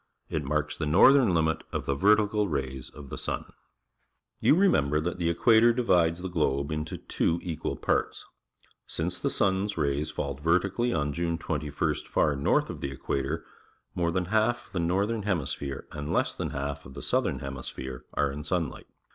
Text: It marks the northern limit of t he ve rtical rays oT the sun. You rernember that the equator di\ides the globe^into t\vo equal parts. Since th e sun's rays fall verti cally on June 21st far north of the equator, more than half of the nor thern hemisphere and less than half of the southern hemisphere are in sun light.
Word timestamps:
It 0.31 0.43
marks 0.43 0.75
the 0.75 0.87
northern 0.87 1.31
limit 1.35 1.63
of 1.71 1.85
t 1.85 1.91
he 1.91 1.95
ve 1.99 2.05
rtical 2.07 2.49
rays 2.49 2.89
oT 2.97 3.09
the 3.09 3.19
sun. 3.19 3.53
You 4.39 4.55
rernember 4.55 4.99
that 5.03 5.19
the 5.19 5.29
equator 5.29 5.73
di\ides 5.73 6.23
the 6.23 6.27
globe^into 6.27 7.07
t\vo 7.07 7.37
equal 7.43 7.75
parts. 7.75 8.25
Since 8.87 9.19
th 9.19 9.31
e 9.31 9.35
sun's 9.35 9.77
rays 9.77 10.09
fall 10.09 10.39
verti 10.39 10.75
cally 10.75 10.91
on 10.91 11.13
June 11.13 11.37
21st 11.37 12.07
far 12.07 12.35
north 12.35 12.71
of 12.71 12.81
the 12.81 12.89
equator, 12.89 13.45
more 13.93 14.09
than 14.11 14.25
half 14.33 14.65
of 14.65 14.73
the 14.73 14.79
nor 14.79 15.05
thern 15.05 15.21
hemisphere 15.25 15.85
and 15.91 16.11
less 16.11 16.33
than 16.33 16.49
half 16.49 16.87
of 16.87 16.95
the 16.95 17.03
southern 17.03 17.37
hemisphere 17.37 18.05
are 18.15 18.31
in 18.31 18.43
sun 18.43 18.69
light. 18.69 18.87